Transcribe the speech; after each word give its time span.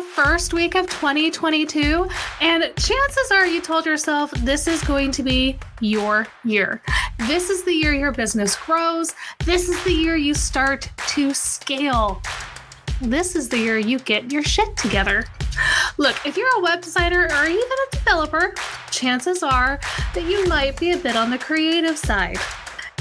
first 0.00 0.52
week 0.52 0.74
of 0.74 0.88
2022, 0.88 2.08
and 2.40 2.62
chances 2.76 3.30
are 3.32 3.46
you 3.46 3.60
told 3.60 3.86
yourself 3.86 4.30
this 4.30 4.66
is 4.68 4.82
going 4.84 5.10
to 5.12 5.22
be 5.22 5.58
your 5.80 6.26
year. 6.44 6.82
This 7.26 7.50
is 7.50 7.64
the 7.64 7.72
year 7.72 7.92
your 7.92 8.12
business 8.12 8.56
grows. 8.56 9.14
This 9.44 9.68
is 9.68 9.82
the 9.84 9.92
year 9.92 10.16
you 10.16 10.34
start 10.34 10.90
to 11.08 11.34
scale. 11.34 12.22
This 13.00 13.36
is 13.36 13.48
the 13.48 13.58
year 13.58 13.78
you 13.78 13.98
get 13.98 14.32
your 14.32 14.42
shit 14.42 14.76
together. 14.76 15.24
Look, 15.96 16.16
if 16.26 16.36
you're 16.36 16.58
a 16.58 16.62
web 16.62 16.82
designer 16.82 17.28
or 17.32 17.44
even 17.44 17.60
a 17.60 17.96
developer, 17.96 18.54
chances 18.90 19.42
are 19.42 19.80
that 20.14 20.24
you 20.24 20.46
might 20.46 20.78
be 20.78 20.92
a 20.92 20.96
bit 20.96 21.16
on 21.16 21.30
the 21.30 21.38
creative 21.38 21.96
side. 21.96 22.38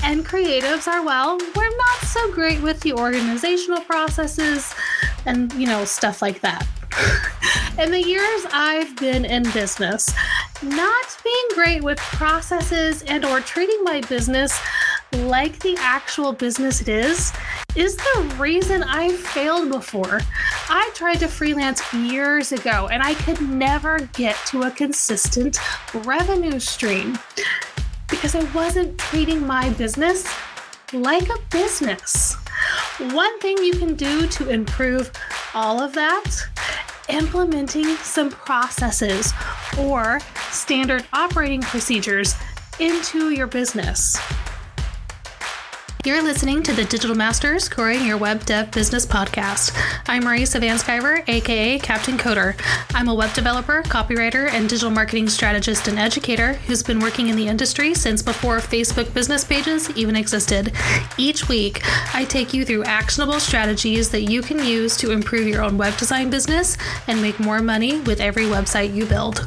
And 0.03 0.25
creatives 0.25 0.87
are, 0.87 1.03
well, 1.03 1.37
we're 1.55 1.77
not 1.77 1.99
so 2.03 2.31
great 2.31 2.61
with 2.61 2.79
the 2.81 2.93
organizational 2.93 3.81
processes 3.81 4.73
and, 5.25 5.51
you 5.53 5.67
know, 5.67 5.85
stuff 5.85 6.21
like 6.21 6.41
that. 6.41 6.67
in 7.79 7.91
the 7.91 8.03
years 8.03 8.45
I've 8.51 8.95
been 8.97 9.25
in 9.25 9.43
business, 9.51 10.13
not 10.63 11.17
being 11.23 11.47
great 11.53 11.83
with 11.83 11.97
processes 11.99 13.03
and 13.03 13.25
or 13.25 13.39
treating 13.41 13.83
my 13.83 14.01
business 14.01 14.59
like 15.13 15.59
the 15.59 15.75
actual 15.79 16.33
business 16.33 16.81
it 16.81 16.89
is 16.89 17.31
is 17.75 17.95
the 17.95 18.35
reason 18.39 18.83
I 18.83 19.11
failed 19.13 19.69
before. 19.69 20.21
I 20.69 20.89
tried 20.93 21.19
to 21.19 21.27
freelance 21.27 21.81
years 21.93 22.51
ago 22.51 22.89
and 22.91 23.03
I 23.03 23.13
could 23.13 23.41
never 23.41 23.99
get 24.13 24.35
to 24.47 24.63
a 24.63 24.71
consistent 24.71 25.59
revenue 25.93 26.59
stream 26.59 27.17
because 28.09 28.35
I 28.35 28.43
wasn't 28.53 28.97
treating 28.97 29.45
my 29.45 29.69
business 29.71 30.27
like 30.93 31.29
a 31.29 31.39
business. 31.51 32.35
One 32.99 33.39
thing 33.39 33.57
you 33.57 33.73
can 33.73 33.95
do 33.95 34.27
to 34.27 34.49
improve 34.49 35.11
all 35.53 35.81
of 35.81 35.93
that 35.93 36.25
implementing 37.09 37.85
some 37.97 38.29
processes 38.29 39.33
or 39.79 40.19
standard 40.51 41.05
operating 41.13 41.61
procedures 41.61 42.35
into 42.79 43.31
your 43.31 43.47
business. 43.47 44.17
You're 46.05 46.23
listening 46.23 46.63
to 46.63 46.73
the 46.73 46.85
Digital 46.85 47.15
Masters 47.15 47.67
Growing 47.67 48.05
Your 48.05 48.17
Web 48.17 48.45
Dev 48.45 48.71
Business 48.71 49.05
podcast. 49.05 49.75
I'm 50.07 50.23
Marisa 50.23 50.61
VanSkiver, 50.61 51.27
aka 51.27 51.79
Captain 51.79 52.17
Coder. 52.17 52.55
I'm 52.93 53.09
a 53.09 53.13
web 53.13 53.33
developer, 53.33 53.83
copywriter, 53.83 54.49
and 54.49 54.69
digital 54.69 54.89
marketing 54.89 55.27
strategist 55.27 55.87
and 55.87 55.99
educator 55.99 56.53
who's 56.53 56.81
been 56.81 56.99
working 56.99 57.27
in 57.27 57.35
the 57.35 57.47
industry 57.47 57.93
since 57.93 58.21
before 58.21 58.59
Facebook 58.59 59.13
business 59.13 59.43
pages 59.43 59.89
even 59.97 60.15
existed. 60.15 60.71
Each 61.17 61.49
week, 61.49 61.81
I 62.15 62.23
take 62.25 62.53
you 62.53 62.63
through 62.63 62.85
actionable 62.85 63.39
strategies 63.39 64.09
that 64.11 64.23
you 64.23 64.41
can 64.41 64.63
use 64.63 64.95
to 64.97 65.11
improve 65.11 65.47
your 65.47 65.63
own 65.63 65.77
web 65.77 65.97
design 65.97 66.29
business 66.29 66.77
and 67.07 67.21
make 67.21 67.39
more 67.39 67.59
money 67.59 67.99
with 68.01 68.21
every 68.21 68.45
website 68.45 68.93
you 68.93 69.05
build 69.05 69.45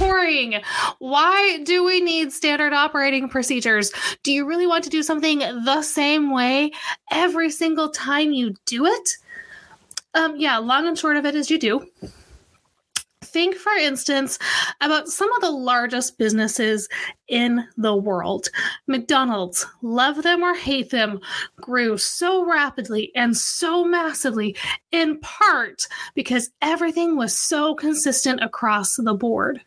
boring. 0.00 0.62
Why 0.98 1.60
do 1.62 1.84
we 1.84 2.00
need 2.00 2.32
standard 2.32 2.72
operating 2.72 3.28
procedures? 3.28 3.92
Do 4.24 4.32
you 4.32 4.46
really 4.46 4.66
want 4.66 4.82
to 4.84 4.90
do 4.90 5.02
something 5.02 5.40
the 5.40 5.82
same 5.82 6.32
way 6.32 6.72
every 7.10 7.50
single 7.50 7.90
time 7.90 8.32
you 8.32 8.54
do 8.64 8.86
it? 8.86 9.10
Um, 10.14 10.36
yeah, 10.36 10.58
long 10.58 10.88
and 10.88 10.98
short 10.98 11.16
of 11.16 11.26
it 11.26 11.34
is 11.34 11.50
you 11.50 11.58
do. 11.58 11.86
Think, 13.22 13.54
for 13.54 13.72
instance, 13.74 14.40
about 14.80 15.06
some 15.06 15.32
of 15.34 15.40
the 15.40 15.52
largest 15.52 16.18
businesses 16.18 16.88
in 17.28 17.64
the 17.76 17.94
world. 17.94 18.48
McDonald's, 18.88 19.64
love 19.82 20.24
them 20.24 20.42
or 20.42 20.54
hate 20.54 20.90
them, 20.90 21.20
grew 21.60 21.96
so 21.96 22.44
rapidly 22.44 23.12
and 23.14 23.36
so 23.36 23.84
massively, 23.84 24.56
in 24.90 25.20
part 25.20 25.86
because 26.14 26.50
everything 26.60 27.16
was 27.16 27.36
so 27.36 27.76
consistent 27.76 28.42
across 28.42 28.96
the 28.96 29.14
board. 29.14 29.60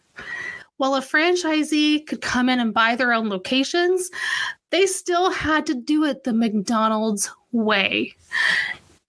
While 0.77 0.95
a 0.95 1.01
franchisee 1.01 2.05
could 2.07 2.21
come 2.21 2.49
in 2.49 2.59
and 2.59 2.73
buy 2.73 2.95
their 2.95 3.13
own 3.13 3.29
locations, 3.29 4.09
they 4.71 4.85
still 4.85 5.31
had 5.31 5.65
to 5.67 5.75
do 5.75 6.03
it 6.03 6.23
the 6.23 6.33
McDonald's 6.33 7.29
way. 7.51 8.13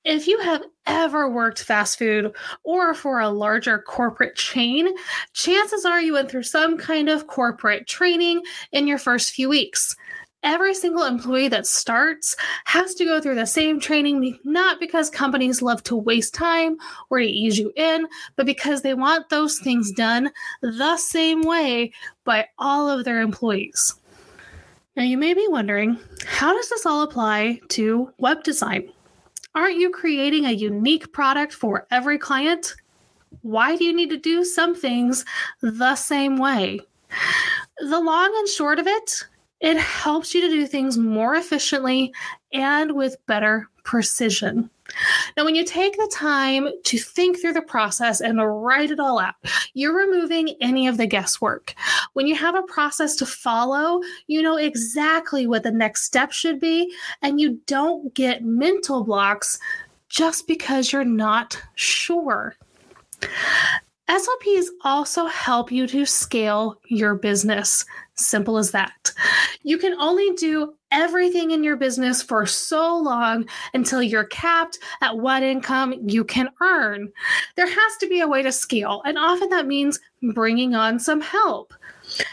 If 0.04 0.28
you 0.28 0.38
have 0.40 0.62
ever 0.86 1.30
worked 1.30 1.62
fast 1.62 1.98
food 1.98 2.34
or 2.62 2.92
for 2.92 3.20
a 3.20 3.30
larger 3.30 3.78
corporate 3.78 4.36
chain, 4.36 4.88
chances 5.32 5.86
are 5.86 6.02
you 6.02 6.12
went 6.12 6.30
through 6.30 6.42
some 6.42 6.76
kind 6.76 7.08
of 7.08 7.26
corporate 7.26 7.86
training 7.86 8.42
in 8.72 8.86
your 8.86 8.98
first 8.98 9.32
few 9.32 9.48
weeks 9.48 9.96
every 10.44 10.74
single 10.74 11.04
employee 11.04 11.48
that 11.48 11.66
starts 11.66 12.36
has 12.66 12.94
to 12.94 13.04
go 13.04 13.20
through 13.20 13.34
the 13.34 13.46
same 13.46 13.80
training, 13.80 14.38
not 14.44 14.78
because 14.78 15.10
companies 15.10 15.62
love 15.62 15.82
to 15.84 15.96
waste 15.96 16.34
time 16.34 16.76
or 17.10 17.18
to 17.18 17.24
ease 17.24 17.58
you 17.58 17.72
in, 17.74 18.06
but 18.36 18.46
because 18.46 18.82
they 18.82 18.94
want 18.94 19.28
those 19.30 19.58
things 19.58 19.90
done 19.90 20.30
the 20.60 20.96
same 20.96 21.42
way 21.42 21.90
by 22.24 22.46
all 22.58 22.88
of 22.88 23.04
their 23.04 23.20
employees. 23.20 23.94
Now, 24.96 25.02
you 25.02 25.18
may 25.18 25.34
be 25.34 25.46
wondering 25.48 25.98
how 26.26 26.52
does 26.54 26.68
this 26.68 26.86
all 26.86 27.02
apply 27.02 27.60
to 27.70 28.12
web 28.18 28.44
design? 28.44 28.88
Aren't 29.56 29.78
you 29.78 29.90
creating 29.90 30.44
a 30.44 30.52
unique 30.52 31.12
product 31.12 31.52
for 31.52 31.86
every 31.90 32.18
client? 32.18 32.76
Why 33.42 33.76
do 33.76 33.84
you 33.84 33.92
need 33.92 34.10
to 34.10 34.16
do 34.16 34.44
some 34.44 34.74
things 34.74 35.24
the 35.60 35.96
same 35.96 36.36
way? 36.36 36.80
The 37.78 38.00
long 38.00 38.32
and 38.36 38.48
short 38.48 38.78
of 38.78 38.86
it 38.86 39.24
it 39.60 39.76
helps 39.78 40.34
you 40.34 40.40
to 40.42 40.48
do 40.48 40.66
things 40.66 40.98
more 40.98 41.34
efficiently 41.34 42.12
and 42.52 42.94
with 42.94 43.16
better 43.26 43.68
precision. 43.84 44.70
Now, 45.36 45.44
when 45.44 45.54
you 45.54 45.64
take 45.64 45.96
the 45.96 46.10
time 46.12 46.68
to 46.84 46.98
think 46.98 47.40
through 47.40 47.54
the 47.54 47.62
process 47.62 48.20
and 48.20 48.38
write 48.38 48.90
it 48.90 49.00
all 49.00 49.18
out, 49.18 49.34
you're 49.72 49.96
removing 49.96 50.56
any 50.60 50.86
of 50.86 50.98
the 50.98 51.06
guesswork. 51.06 51.74
When 52.12 52.26
you 52.26 52.34
have 52.34 52.54
a 52.54 52.62
process 52.62 53.16
to 53.16 53.26
follow, 53.26 54.00
you 54.26 54.42
know 54.42 54.56
exactly 54.56 55.46
what 55.46 55.62
the 55.62 55.70
next 55.70 56.04
step 56.04 56.32
should 56.32 56.60
be, 56.60 56.92
and 57.22 57.40
you 57.40 57.60
don't 57.66 58.12
get 58.14 58.44
mental 58.44 59.04
blocks 59.04 59.58
just 60.08 60.46
because 60.46 60.92
you're 60.92 61.04
not 61.04 61.60
sure. 61.74 62.54
SOPs 64.08 64.70
also 64.82 65.26
help 65.26 65.72
you 65.72 65.86
to 65.86 66.04
scale 66.04 66.78
your 66.88 67.14
business. 67.14 67.84
Simple 68.16 68.58
as 68.58 68.70
that. 68.72 69.12
You 69.62 69.78
can 69.78 69.94
only 69.94 70.30
do 70.32 70.74
everything 70.92 71.50
in 71.50 71.64
your 71.64 71.76
business 71.76 72.22
for 72.22 72.46
so 72.46 72.96
long 72.96 73.48
until 73.72 74.02
you're 74.02 74.24
capped 74.24 74.78
at 75.00 75.18
what 75.18 75.42
income 75.42 75.94
you 76.06 76.22
can 76.22 76.50
earn. 76.60 77.10
There 77.56 77.66
has 77.66 77.96
to 78.00 78.08
be 78.08 78.20
a 78.20 78.28
way 78.28 78.42
to 78.42 78.52
scale, 78.52 79.02
and 79.04 79.18
often 79.18 79.48
that 79.48 79.66
means 79.66 79.98
bringing 80.34 80.74
on 80.74 81.00
some 81.00 81.20
help. 81.20 81.74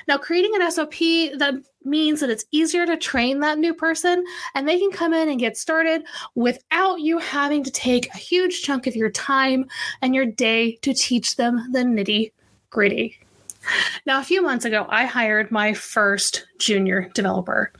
Now, 0.07 0.17
creating 0.17 0.51
an 0.55 0.69
SOP 0.69 0.93
that 1.38 1.53
means 1.84 2.19
that 2.19 2.30
it's 2.30 2.46
easier 2.52 2.86
to 2.86 2.97
train 2.97 3.40
that 3.40 3.59
new 3.59 3.74
person 3.74 4.24
and 4.56 4.68
they 4.68 4.80
can 4.80 4.92
come 4.92 5.14
in 5.14 5.30
and 5.30 5.40
get 5.40 5.58
started 5.58 6.03
without 6.36 7.02
you 7.02 7.18
having 7.18 7.64
to 7.64 7.72
take 7.72 8.14
a 8.14 8.18
huge 8.18 8.62
chunk 8.62 8.88
of 8.88 8.96
your 8.96 9.09
time 9.09 9.66
and 10.02 10.16
your 10.16 10.25
day 10.25 10.74
to 10.78 10.94
teach 10.94 11.36
them 11.36 11.72
the 11.72 11.80
nitty 11.80 12.31
gritty. 12.69 13.18
Now, 14.06 14.19
a 14.19 14.24
few 14.24 14.42
months 14.42 14.66
ago, 14.66 14.88
I 14.90 15.06
hired 15.06 15.52
my 15.52 15.74
first 15.74 16.47
junior 16.58 17.09
developer. 17.14 17.72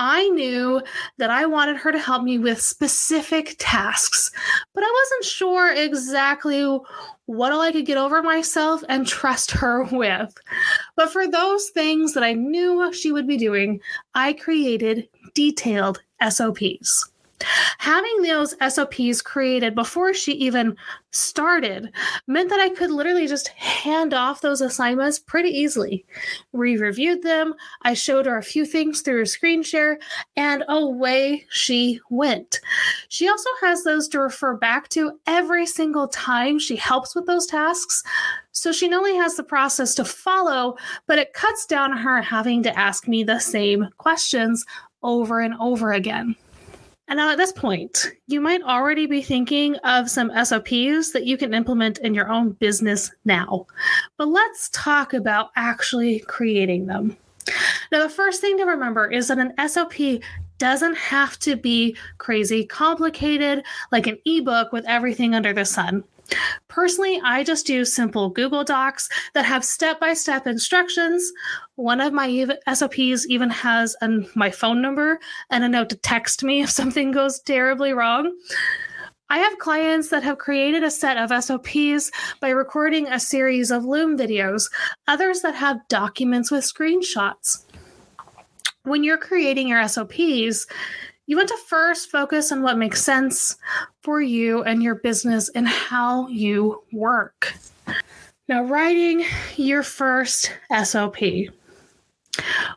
I 0.00 0.28
knew 0.28 0.80
that 1.16 1.28
I 1.28 1.46
wanted 1.46 1.76
her 1.78 1.90
to 1.90 1.98
help 1.98 2.22
me 2.22 2.38
with 2.38 2.62
specific 2.62 3.56
tasks, 3.58 4.30
but 4.72 4.84
I 4.84 5.02
wasn't 5.02 5.24
sure 5.24 5.74
exactly 5.74 6.62
what 7.26 7.50
all 7.50 7.60
I 7.60 7.72
could 7.72 7.84
get 7.84 7.98
over 7.98 8.22
myself 8.22 8.84
and 8.88 9.08
trust 9.08 9.50
her 9.50 9.82
with. 9.92 10.32
But 10.94 11.10
for 11.10 11.26
those 11.26 11.70
things 11.70 12.14
that 12.14 12.22
I 12.22 12.34
knew 12.34 12.92
she 12.92 13.10
would 13.10 13.26
be 13.26 13.36
doing, 13.36 13.80
I 14.14 14.34
created 14.34 15.08
detailed 15.34 16.00
SOPs. 16.26 17.10
Having 17.78 18.22
those 18.22 18.54
SOPs 18.74 19.22
created 19.22 19.74
before 19.74 20.12
she 20.12 20.32
even 20.32 20.76
started 21.12 21.90
meant 22.26 22.50
that 22.50 22.60
I 22.60 22.68
could 22.68 22.90
literally 22.90 23.26
just 23.26 23.48
hand 23.48 24.12
off 24.12 24.40
those 24.40 24.60
assignments 24.60 25.18
pretty 25.18 25.50
easily. 25.50 26.04
We 26.52 26.76
reviewed 26.76 27.22
them, 27.22 27.54
I 27.82 27.94
showed 27.94 28.26
her 28.26 28.36
a 28.36 28.42
few 28.42 28.66
things 28.66 29.00
through 29.00 29.22
a 29.22 29.26
screen 29.26 29.62
share, 29.62 29.98
and 30.36 30.64
away 30.68 31.46
she 31.50 32.00
went. 32.10 32.60
She 33.08 33.28
also 33.28 33.50
has 33.60 33.84
those 33.84 34.08
to 34.08 34.20
refer 34.20 34.56
back 34.56 34.88
to 34.90 35.12
every 35.26 35.66
single 35.66 36.08
time 36.08 36.58
she 36.58 36.76
helps 36.76 37.14
with 37.14 37.26
those 37.26 37.46
tasks. 37.46 38.02
So 38.52 38.72
she 38.72 38.88
not 38.88 38.98
only 38.98 39.16
has 39.16 39.36
the 39.36 39.44
process 39.44 39.94
to 39.94 40.04
follow, 40.04 40.76
but 41.06 41.18
it 41.18 41.32
cuts 41.32 41.64
down 41.64 41.96
her 41.96 42.20
having 42.20 42.62
to 42.64 42.78
ask 42.78 43.06
me 43.06 43.22
the 43.22 43.38
same 43.38 43.88
questions 43.98 44.64
over 45.02 45.40
and 45.40 45.54
over 45.60 45.92
again. 45.92 46.34
And 47.08 47.16
now 47.16 47.30
at 47.30 47.38
this 47.38 47.52
point, 47.52 48.12
you 48.26 48.38
might 48.40 48.62
already 48.62 49.06
be 49.06 49.22
thinking 49.22 49.76
of 49.76 50.10
some 50.10 50.30
SOPs 50.44 51.12
that 51.12 51.24
you 51.24 51.38
can 51.38 51.54
implement 51.54 51.98
in 51.98 52.12
your 52.14 52.30
own 52.30 52.50
business 52.52 53.10
now. 53.24 53.66
But 54.18 54.28
let's 54.28 54.68
talk 54.74 55.14
about 55.14 55.50
actually 55.56 56.20
creating 56.20 56.86
them. 56.86 57.16
Now, 57.90 58.02
the 58.02 58.10
first 58.10 58.42
thing 58.42 58.58
to 58.58 58.64
remember 58.64 59.10
is 59.10 59.28
that 59.28 59.38
an 59.38 59.54
SOP 59.68 60.20
doesn't 60.58 60.96
have 60.96 61.38
to 61.38 61.56
be 61.56 61.96
crazy 62.18 62.66
complicated 62.66 63.64
like 63.90 64.06
an 64.06 64.18
ebook 64.26 64.72
with 64.72 64.84
everything 64.86 65.34
under 65.34 65.54
the 65.54 65.64
sun. 65.64 66.04
Personally, 66.68 67.20
I 67.24 67.44
just 67.44 67.68
use 67.68 67.94
simple 67.94 68.30
Google 68.30 68.64
Docs 68.64 69.08
that 69.34 69.44
have 69.44 69.64
step 69.64 69.98
by 70.00 70.14
step 70.14 70.46
instructions. 70.46 71.32
One 71.76 72.00
of 72.00 72.12
my 72.12 72.46
SOPs 72.72 73.26
even 73.28 73.50
has 73.50 73.96
an, 74.00 74.28
my 74.34 74.50
phone 74.50 74.82
number 74.82 75.18
and 75.50 75.64
a 75.64 75.68
note 75.68 75.88
to 75.90 75.96
text 75.96 76.42
me 76.42 76.62
if 76.62 76.70
something 76.70 77.10
goes 77.10 77.40
terribly 77.40 77.92
wrong. 77.92 78.32
I 79.30 79.38
have 79.40 79.58
clients 79.58 80.08
that 80.08 80.22
have 80.22 80.38
created 80.38 80.82
a 80.82 80.90
set 80.90 81.18
of 81.18 81.44
SOPs 81.44 82.10
by 82.40 82.48
recording 82.48 83.06
a 83.08 83.20
series 83.20 83.70
of 83.70 83.84
Loom 83.84 84.16
videos, 84.16 84.70
others 85.06 85.42
that 85.42 85.54
have 85.54 85.86
documents 85.88 86.50
with 86.50 86.64
screenshots. 86.64 87.66
When 88.84 89.04
you're 89.04 89.18
creating 89.18 89.68
your 89.68 89.86
SOPs, 89.86 90.66
you 91.28 91.36
want 91.36 91.50
to 91.50 91.58
first 91.66 92.10
focus 92.10 92.50
on 92.50 92.62
what 92.62 92.78
makes 92.78 93.02
sense 93.02 93.56
for 94.00 94.22
you 94.22 94.62
and 94.62 94.82
your 94.82 94.94
business 94.94 95.50
and 95.50 95.68
how 95.68 96.26
you 96.28 96.82
work. 96.90 97.52
Now, 98.48 98.64
writing 98.64 99.26
your 99.56 99.82
first 99.82 100.50
SOP. 100.84 101.18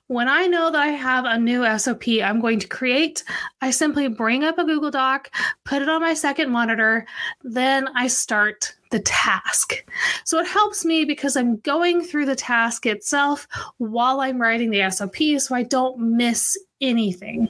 When 0.08 0.28
I 0.28 0.48
know 0.48 0.72
that 0.72 0.82
I 0.82 0.88
have 0.88 1.26
a 1.26 1.38
new 1.38 1.66
SOP 1.78 2.08
I'm 2.24 2.42
going 2.42 2.60
to 2.60 2.68
create, 2.68 3.24
I 3.62 3.72
simply 3.72 4.08
bring 4.08 4.44
up 4.44 4.58
a 4.58 4.66
Google 4.66 4.92
Doc, 4.92 5.30
put 5.64 5.82
it 5.82 5.90
on 5.90 6.02
my 6.02 6.14
second 6.14 6.52
monitor, 6.52 7.06
then 7.44 7.88
I 7.96 8.08
start 8.08 8.76
the 8.92 9.00
task. 9.00 9.86
So 10.26 10.40
it 10.40 10.48
helps 10.48 10.84
me 10.86 11.06
because 11.06 11.36
I'm 11.36 11.58
going 11.58 12.02
through 12.02 12.26
the 12.26 12.36
task 12.36 12.86
itself 12.86 13.48
while 13.78 14.20
I'm 14.20 14.42
writing 14.42 14.70
the 14.70 14.90
SOP 14.92 15.16
so 15.40 15.56
I 15.56 15.64
don't 15.64 15.98
miss 16.18 16.58
anything. 16.82 17.48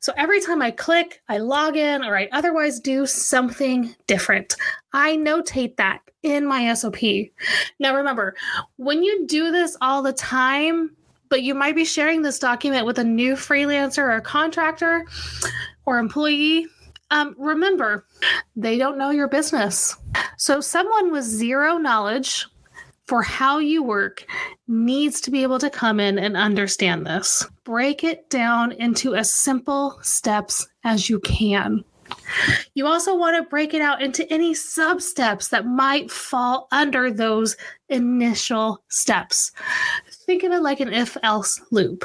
So 0.00 0.12
every 0.16 0.40
time 0.40 0.60
I 0.60 0.70
click, 0.70 1.22
I 1.28 1.38
log 1.38 1.76
in 1.76 2.04
or 2.04 2.16
I 2.16 2.28
otherwise 2.32 2.80
do 2.80 3.06
something 3.06 3.94
different. 4.06 4.56
I 4.92 5.16
notate 5.16 5.76
that 5.76 6.00
in 6.22 6.44
my 6.46 6.72
SOP. 6.74 6.98
Now 7.78 7.96
remember, 7.96 8.34
when 8.76 9.02
you 9.02 9.26
do 9.26 9.50
this 9.50 9.76
all 9.80 10.02
the 10.02 10.12
time, 10.12 10.90
but 11.28 11.42
you 11.42 11.54
might 11.54 11.74
be 11.74 11.84
sharing 11.84 12.22
this 12.22 12.38
document 12.38 12.86
with 12.86 12.98
a 12.98 13.04
new 13.04 13.34
freelancer 13.34 14.16
or 14.16 14.20
contractor 14.20 15.06
or 15.86 15.98
employee. 15.98 16.66
Um, 17.10 17.34
remember, 17.38 18.04
they 18.56 18.76
don't 18.76 18.98
know 18.98 19.10
your 19.10 19.28
business. 19.28 19.96
So, 20.36 20.60
someone 20.60 21.10
with 21.10 21.24
zero 21.24 21.78
knowledge 21.78 22.46
for 23.06 23.22
how 23.22 23.58
you 23.58 23.82
work 23.82 24.26
needs 24.68 25.22
to 25.22 25.30
be 25.30 25.42
able 25.42 25.58
to 25.58 25.70
come 25.70 25.98
in 25.98 26.18
and 26.18 26.36
understand 26.36 27.06
this. 27.06 27.44
Break 27.64 28.04
it 28.04 28.28
down 28.28 28.72
into 28.72 29.14
as 29.14 29.32
simple 29.32 29.98
steps 30.02 30.68
as 30.84 31.08
you 31.08 31.18
can. 31.20 31.82
You 32.74 32.86
also 32.86 33.16
want 33.16 33.36
to 33.36 33.48
break 33.48 33.74
it 33.74 33.80
out 33.80 34.02
into 34.02 34.30
any 34.32 34.54
sub 34.54 35.00
steps 35.00 35.48
that 35.48 35.66
might 35.66 36.10
fall 36.10 36.68
under 36.70 37.10
those 37.10 37.56
initial 37.88 38.82
steps. 38.88 39.52
Think 40.28 40.42
of 40.42 40.52
it 40.52 40.60
like 40.60 40.80
an 40.80 40.92
if 40.92 41.16
else 41.22 41.58
loop. 41.70 42.04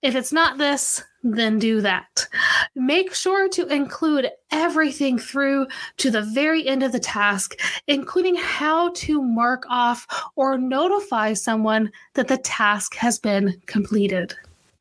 If 0.00 0.14
it's 0.14 0.32
not 0.32 0.56
this, 0.56 1.04
then 1.22 1.58
do 1.58 1.82
that. 1.82 2.26
Make 2.74 3.14
sure 3.14 3.46
to 3.50 3.66
include 3.66 4.30
everything 4.50 5.18
through 5.18 5.66
to 5.98 6.10
the 6.10 6.22
very 6.22 6.66
end 6.66 6.82
of 6.82 6.92
the 6.92 6.98
task, 6.98 7.60
including 7.88 8.36
how 8.36 8.92
to 8.92 9.20
mark 9.20 9.64
off 9.68 10.06
or 10.34 10.56
notify 10.56 11.34
someone 11.34 11.92
that 12.14 12.26
the 12.26 12.38
task 12.38 12.94
has 12.94 13.18
been 13.18 13.60
completed. 13.66 14.34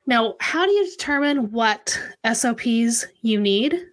Now, 0.07 0.35
how 0.39 0.65
do 0.65 0.71
you 0.71 0.89
determine 0.91 1.51
what 1.51 1.99
SOPs 2.31 3.05
you 3.21 3.37
need? 3.41 3.85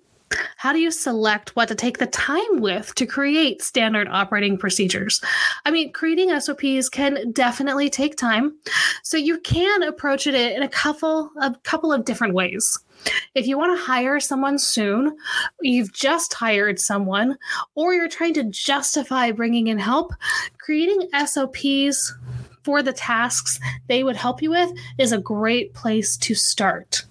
How 0.57 0.73
do 0.73 0.79
you 0.79 0.91
select 0.91 1.55
what 1.57 1.69
to 1.69 1.75
take 1.75 1.99
the 1.99 2.07
time 2.07 2.61
with 2.61 2.95
to 2.97 3.07
create 3.07 3.63
standard 3.63 4.09
operating 4.09 4.59
procedures? 4.59 5.21
I 5.65 5.71
mean, 5.71 5.93
creating 5.93 6.39
SOPs 6.39 6.89
can 6.89 7.33
definitely 7.33 7.91
take 7.91 8.17
time, 8.17 8.57
so 9.03 9.17
you 9.17 9.39
can 9.41 9.83
approach 9.83 10.27
it 10.27 10.35
in 10.35 10.63
a 10.63 10.69
couple 10.69 11.31
a 11.41 11.55
couple 11.63 11.93
of 11.93 12.05
different 12.05 12.35
ways. 12.35 12.79
If 13.35 13.47
you 13.47 13.57
want 13.57 13.79
to 13.79 13.85
hire 13.85 14.19
someone 14.21 14.59
soon, 14.59 15.17
you've 15.61 15.93
just 15.93 16.35
hired 16.35 16.81
someone, 16.81 17.39
or 17.75 17.95
you're 17.95 18.09
trying 18.09 18.35
to 18.35 18.45
justify 18.45 19.31
bringing 19.31 19.69
in 19.69 19.79
help, 19.79 20.13
creating 20.59 21.09
SOPs 21.25 22.15
for 22.65 22.83
the 22.83 22.93
tasks 22.93 23.61
they 23.87 24.03
would 24.03 24.17
help 24.17 24.43
you 24.43 24.51
with 24.51 24.73
is 24.99 25.13
a 25.13 25.19
great 25.19 25.73
place 25.75 26.17
to 26.19 26.35
start. 26.35 27.05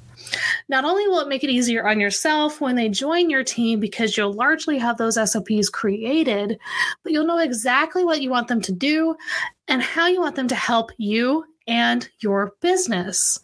Not 0.69 0.85
only 0.85 1.07
will 1.07 1.19
it 1.19 1.27
make 1.27 1.43
it 1.43 1.49
easier 1.49 1.87
on 1.87 1.99
yourself 1.99 2.61
when 2.61 2.75
they 2.75 2.89
join 2.89 3.29
your 3.29 3.43
team 3.43 3.79
because 3.79 4.17
you'll 4.17 4.33
largely 4.33 4.77
have 4.77 4.97
those 4.97 5.15
SOPs 5.15 5.69
created, 5.69 6.59
but 7.03 7.11
you'll 7.11 7.25
know 7.25 7.39
exactly 7.39 8.03
what 8.03 8.21
you 8.21 8.29
want 8.29 8.47
them 8.47 8.61
to 8.61 8.71
do 8.71 9.15
and 9.67 9.81
how 9.81 10.07
you 10.07 10.19
want 10.19 10.35
them 10.35 10.47
to 10.47 10.55
help 10.55 10.91
you 10.97 11.45
and 11.67 12.09
your 12.19 12.53
business. 12.61 13.39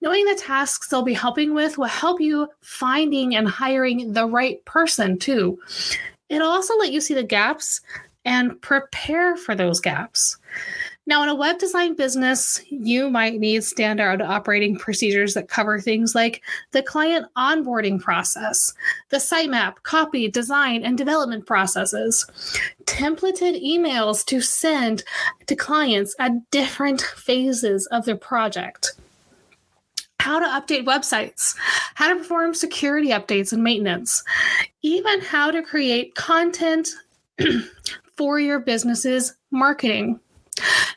Knowing 0.00 0.24
the 0.24 0.34
tasks 0.34 0.88
they'll 0.88 1.02
be 1.02 1.14
helping 1.14 1.54
with 1.54 1.78
will 1.78 1.86
help 1.86 2.20
you 2.20 2.48
finding 2.60 3.36
and 3.36 3.48
hiring 3.48 4.12
the 4.12 4.26
right 4.26 4.64
person 4.64 5.18
too. 5.18 5.58
It'll 6.28 6.48
also 6.48 6.76
let 6.76 6.92
you 6.92 7.00
see 7.00 7.14
the 7.14 7.22
gaps 7.22 7.80
and 8.24 8.60
prepare 8.60 9.36
for 9.36 9.54
those 9.54 9.80
gaps. 9.80 10.36
Now, 11.10 11.24
in 11.24 11.28
a 11.28 11.34
web 11.34 11.58
design 11.58 11.96
business, 11.96 12.60
you 12.68 13.10
might 13.10 13.40
need 13.40 13.64
standard 13.64 14.22
operating 14.22 14.78
procedures 14.78 15.34
that 15.34 15.48
cover 15.48 15.80
things 15.80 16.14
like 16.14 16.40
the 16.70 16.84
client 16.84 17.26
onboarding 17.36 18.00
process, 18.00 18.72
the 19.08 19.16
sitemap, 19.16 19.82
copy, 19.82 20.28
design, 20.28 20.84
and 20.84 20.96
development 20.96 21.46
processes, 21.46 22.26
templated 22.84 23.60
emails 23.60 24.24
to 24.26 24.40
send 24.40 25.02
to 25.46 25.56
clients 25.56 26.14
at 26.20 26.48
different 26.52 27.00
phases 27.00 27.88
of 27.88 28.04
their 28.04 28.16
project 28.16 28.92
how 30.20 30.38
to 30.38 30.46
update 30.46 30.84
websites, 30.84 31.56
how 31.96 32.08
to 32.12 32.20
perform 32.20 32.54
security 32.54 33.08
updates 33.08 33.52
and 33.52 33.64
maintenance, 33.64 34.22
even 34.82 35.20
how 35.22 35.50
to 35.50 35.60
create 35.60 36.14
content 36.14 36.90
for 38.16 38.38
your 38.38 38.60
business's 38.60 39.34
marketing. 39.50 40.20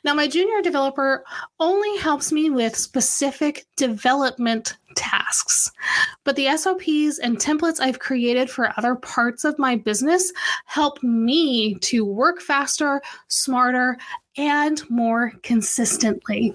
Now, 0.04 0.13
my 0.13 0.27
junior 0.27 0.62
developer 0.62 1.24
only 1.60 1.98
helps 1.98 2.31
me 2.31 2.50
with 2.50 2.75
specific 2.75 3.65
development 3.77 4.77
tasks, 4.95 5.71
but 6.24 6.36
the 6.36 6.56
SOPs 6.56 7.19
and 7.19 7.38
templates 7.38 7.80
I've 7.80 8.00
created 8.00 8.50
for 8.50 8.74
other 8.77 8.95
parts 8.95 9.44
of 9.44 9.57
my 9.57 9.75
business 9.75 10.31
help 10.65 11.01
me 11.04 11.75
to 11.75 12.06
work 12.06 12.42
faster, 12.42 13.02
smarter, 13.28 13.97
and 14.38 14.81
more 14.90 15.33
consistently. 15.44 16.54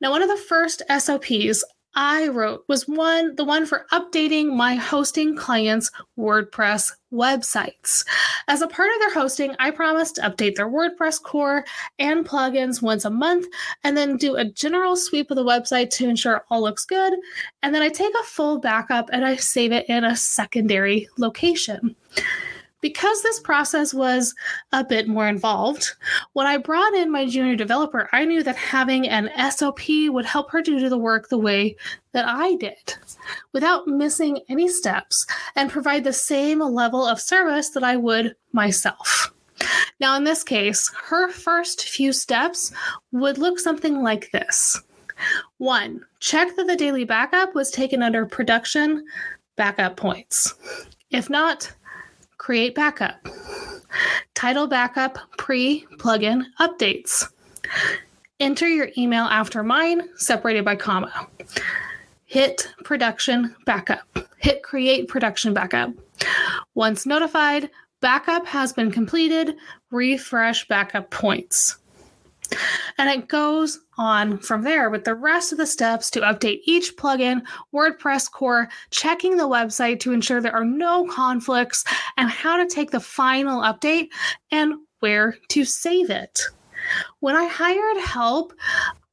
Now, 0.00 0.10
one 0.10 0.22
of 0.22 0.28
the 0.28 0.36
first 0.36 0.82
SOPs 0.98 1.64
I 1.94 2.28
wrote 2.28 2.64
was 2.68 2.88
one 2.88 3.36
the 3.36 3.44
one 3.44 3.66
for 3.66 3.86
updating 3.92 4.54
my 4.54 4.74
hosting 4.74 5.36
clients' 5.36 5.90
WordPress 6.18 6.92
websites. 7.12 8.04
As 8.48 8.62
a 8.62 8.66
part 8.66 8.90
of 8.92 9.00
their 9.00 9.14
hosting, 9.14 9.54
I 9.58 9.70
promised 9.70 10.16
to 10.16 10.22
update 10.22 10.56
their 10.56 10.68
WordPress 10.68 11.22
core 11.22 11.64
and 11.98 12.26
plugins 12.26 12.82
once 12.82 13.04
a 13.04 13.10
month 13.10 13.46
and 13.84 13.96
then 13.96 14.16
do 14.16 14.34
a 14.34 14.44
general 14.44 14.96
sweep 14.96 15.30
of 15.30 15.36
the 15.36 15.44
website 15.44 15.90
to 15.90 16.08
ensure 16.08 16.44
all 16.50 16.62
looks 16.62 16.84
good. 16.84 17.14
And 17.62 17.74
then 17.74 17.82
I 17.82 17.88
take 17.88 18.14
a 18.14 18.24
full 18.24 18.58
backup 18.58 19.08
and 19.12 19.24
I 19.24 19.36
save 19.36 19.72
it 19.72 19.88
in 19.88 20.04
a 20.04 20.16
secondary 20.16 21.08
location. 21.16 21.94
Because 22.84 23.22
this 23.22 23.40
process 23.40 23.94
was 23.94 24.34
a 24.72 24.84
bit 24.84 25.08
more 25.08 25.26
involved, 25.26 25.94
when 26.34 26.46
I 26.46 26.58
brought 26.58 26.92
in 26.92 27.10
my 27.10 27.24
junior 27.24 27.56
developer, 27.56 28.10
I 28.12 28.26
knew 28.26 28.42
that 28.42 28.56
having 28.56 29.08
an 29.08 29.30
SOP 29.50 29.80
would 30.08 30.26
help 30.26 30.50
her 30.50 30.60
do 30.60 30.86
the 30.90 30.98
work 30.98 31.30
the 31.30 31.38
way 31.38 31.76
that 32.12 32.26
I 32.28 32.56
did 32.56 32.94
without 33.54 33.88
missing 33.88 34.40
any 34.50 34.68
steps 34.68 35.24
and 35.56 35.70
provide 35.70 36.04
the 36.04 36.12
same 36.12 36.58
level 36.58 37.06
of 37.06 37.22
service 37.22 37.70
that 37.70 37.82
I 37.82 37.96
would 37.96 38.36
myself. 38.52 39.32
Now, 39.98 40.14
in 40.18 40.24
this 40.24 40.44
case, 40.44 40.92
her 41.04 41.30
first 41.30 41.88
few 41.88 42.12
steps 42.12 42.70
would 43.12 43.38
look 43.38 43.58
something 43.58 44.02
like 44.02 44.30
this. 44.30 44.78
One, 45.56 46.04
check 46.20 46.54
that 46.56 46.66
the 46.66 46.76
daily 46.76 47.04
backup 47.04 47.54
was 47.54 47.70
taken 47.70 48.02
under 48.02 48.26
production 48.26 49.06
backup 49.56 49.96
points. 49.96 50.52
If 51.10 51.30
not, 51.30 51.72
create 52.44 52.74
backup. 52.74 53.26
Title 54.34 54.66
backup 54.66 55.18
pre 55.38 55.86
plugin 55.96 56.44
updates. 56.60 57.26
Enter 58.38 58.68
your 58.68 58.90
email 58.98 59.24
after 59.24 59.62
mine, 59.62 60.02
separated 60.16 60.62
by 60.62 60.76
comma. 60.76 61.26
Hit 62.26 62.68
production 62.84 63.56
backup. 63.64 64.06
Hit 64.36 64.62
create 64.62 65.08
production 65.08 65.54
backup. 65.54 65.94
Once 66.74 67.06
notified, 67.06 67.70
backup 68.02 68.46
has 68.46 68.74
been 68.74 68.90
completed, 68.90 69.54
refresh 69.90 70.68
backup 70.68 71.10
points. 71.10 71.78
And 72.98 73.10
it 73.10 73.28
goes 73.28 73.80
on 73.98 74.38
from 74.38 74.62
there 74.62 74.90
with 74.90 75.04
the 75.04 75.14
rest 75.14 75.52
of 75.52 75.58
the 75.58 75.66
steps 75.66 76.10
to 76.10 76.20
update 76.20 76.60
each 76.64 76.96
plugin, 76.96 77.42
WordPress 77.72 78.30
core, 78.30 78.68
checking 78.90 79.36
the 79.36 79.48
website 79.48 80.00
to 80.00 80.12
ensure 80.12 80.40
there 80.40 80.54
are 80.54 80.64
no 80.64 81.06
conflicts, 81.06 81.84
and 82.16 82.28
how 82.30 82.56
to 82.56 82.66
take 82.66 82.90
the 82.90 83.00
final 83.00 83.62
update 83.62 84.08
and 84.50 84.74
where 85.00 85.36
to 85.48 85.64
save 85.64 86.10
it. 86.10 86.40
When 87.20 87.36
I 87.36 87.46
hired 87.46 88.04
help, 88.04 88.52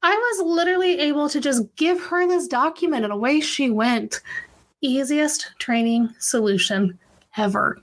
I 0.04 0.16
was 0.16 0.48
literally 0.48 1.00
able 1.00 1.30
to 1.30 1.40
just 1.40 1.64
give 1.76 2.02
her 2.02 2.28
this 2.28 2.48
document 2.48 3.04
and 3.04 3.14
away 3.14 3.40
she 3.40 3.70
went. 3.70 4.22
Easiest 4.82 5.52
training 5.60 6.14
solution 6.20 6.98
ever. 7.38 7.80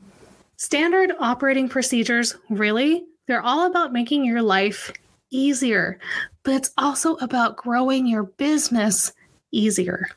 Standard 0.57 1.13
operating 1.21 1.69
procedures, 1.69 2.37
really, 2.51 3.05
they're 3.27 3.43
all 3.43 3.67
about 3.67 3.93
making 3.93 4.25
your 4.25 4.43
life 4.43 4.93
easier, 5.31 5.99
but 6.43 6.55
it's 6.55 6.71
also 6.79 7.17
about 7.17 7.57
growing 7.57 8.07
your 8.07 8.25
business 8.25 9.13
easier. 9.51 10.09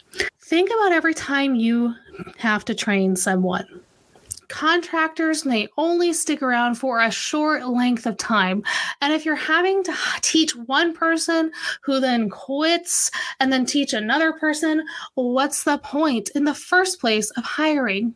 Think 0.41 0.69
about 0.69 0.91
every 0.91 1.13
time 1.13 1.55
you 1.55 1.95
have 2.37 2.65
to 2.65 2.75
train 2.75 3.15
someone. 3.15 3.81
Contractors 4.49 5.45
may 5.45 5.69
only 5.77 6.11
stick 6.11 6.41
around 6.41 6.75
for 6.75 6.99
a 6.99 7.09
short 7.09 7.65
length 7.69 8.05
of 8.05 8.17
time. 8.17 8.61
And 8.99 9.13
if 9.13 9.23
you're 9.23 9.35
having 9.35 9.81
to 9.85 9.93
teach 10.19 10.53
one 10.57 10.93
person 10.93 11.53
who 11.83 12.01
then 12.01 12.29
quits 12.29 13.09
and 13.39 13.51
then 13.51 13.65
teach 13.65 13.93
another 13.93 14.33
person, 14.33 14.83
what's 15.15 15.63
the 15.63 15.77
point 15.77 16.31
in 16.35 16.43
the 16.43 16.53
first 16.53 16.99
place 16.99 17.31
of 17.31 17.45
hiring? 17.45 18.13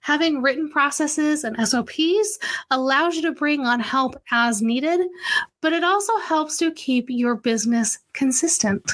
Having 0.00 0.42
written 0.42 0.70
processes 0.70 1.44
and 1.44 1.56
SOPs 1.68 2.38
allows 2.70 3.16
you 3.16 3.22
to 3.22 3.32
bring 3.32 3.66
on 3.66 3.80
help 3.80 4.20
as 4.32 4.62
needed, 4.62 5.00
but 5.60 5.72
it 5.72 5.84
also 5.84 6.16
helps 6.18 6.56
to 6.58 6.72
keep 6.72 7.06
your 7.08 7.34
business 7.34 7.98
consistent. 8.12 8.92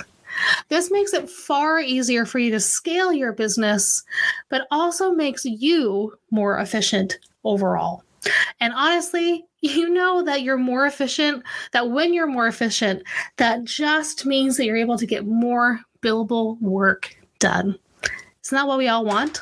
This 0.68 0.90
makes 0.90 1.12
it 1.12 1.30
far 1.30 1.78
easier 1.78 2.26
for 2.26 2.38
you 2.38 2.50
to 2.50 2.60
scale 2.60 3.12
your 3.12 3.32
business, 3.32 4.02
but 4.48 4.66
also 4.70 5.12
makes 5.12 5.44
you 5.44 6.12
more 6.30 6.58
efficient 6.58 7.18
overall. 7.44 8.02
And 8.60 8.72
honestly, 8.74 9.44
you 9.60 9.88
know 9.90 10.22
that 10.22 10.42
you're 10.42 10.58
more 10.58 10.86
efficient, 10.86 11.42
that 11.72 11.90
when 11.90 12.12
you're 12.12 12.26
more 12.26 12.46
efficient, 12.46 13.02
that 13.36 13.64
just 13.64 14.26
means 14.26 14.56
that 14.56 14.64
you're 14.64 14.76
able 14.76 14.98
to 14.98 15.06
get 15.06 15.26
more 15.26 15.80
billable 16.02 16.60
work 16.60 17.16
done. 17.38 17.78
Isn't 18.44 18.56
that 18.56 18.66
what 18.66 18.78
we 18.78 18.88
all 18.88 19.04
want? 19.04 19.40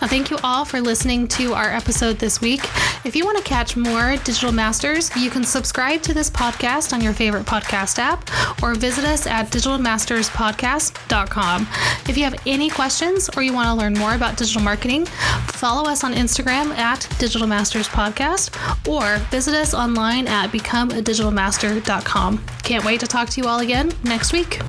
Thank 0.00 0.30
you 0.30 0.38
all 0.42 0.64
for 0.64 0.80
listening 0.80 1.28
to 1.28 1.52
our 1.54 1.70
episode 1.70 2.18
this 2.18 2.40
week. 2.40 2.60
If 3.04 3.14
you 3.16 3.24
want 3.24 3.38
to 3.38 3.44
catch 3.44 3.76
more 3.76 4.16
Digital 4.18 4.52
Masters, 4.52 5.14
you 5.16 5.30
can 5.30 5.44
subscribe 5.44 6.02
to 6.02 6.14
this 6.14 6.30
podcast 6.30 6.92
on 6.92 7.00
your 7.00 7.12
favorite 7.12 7.46
podcast 7.46 7.98
app 7.98 8.28
or 8.62 8.74
visit 8.74 9.04
us 9.04 9.26
at 9.26 9.50
digitalmasterspodcast.com. 9.50 11.62
If 12.08 12.16
you 12.16 12.24
have 12.24 12.40
any 12.46 12.70
questions 12.70 13.28
or 13.36 13.42
you 13.42 13.52
want 13.52 13.66
to 13.66 13.74
learn 13.74 13.94
more 13.94 14.14
about 14.14 14.36
digital 14.36 14.62
marketing, 14.62 15.04
follow 15.04 15.88
us 15.88 16.04
on 16.04 16.14
Instagram 16.14 16.70
at 16.76 17.08
Digital 17.18 17.46
Masters 17.46 17.88
Podcast 17.88 18.56
or 18.88 19.18
visit 19.30 19.54
us 19.54 19.74
online 19.74 20.26
at 20.26 20.50
becomeadigitalmaster.com. 20.50 22.44
Can't 22.62 22.84
wait 22.84 23.00
to 23.00 23.06
talk 23.06 23.28
to 23.30 23.40
you 23.40 23.48
all 23.48 23.60
again 23.60 23.92
next 24.04 24.32
week. 24.32 24.60